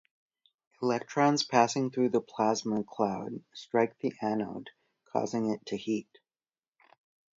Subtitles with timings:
[0.81, 4.71] Electrons passing through the plasma cloud strike the anode,
[5.05, 6.09] causing it to heat.